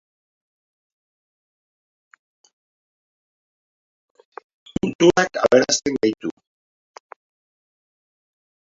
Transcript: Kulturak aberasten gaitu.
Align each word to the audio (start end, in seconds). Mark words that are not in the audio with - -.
Kulturak 4.77 5.31
aberasten 5.43 5.93
gaitu. 6.01 6.29